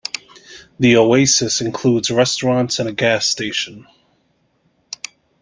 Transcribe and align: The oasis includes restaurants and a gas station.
The 0.79 0.97
oasis 0.97 1.61
includes 1.61 2.09
restaurants 2.09 2.79
and 2.79 2.89
a 2.89 2.91
gas 2.91 3.27
station. 3.27 3.85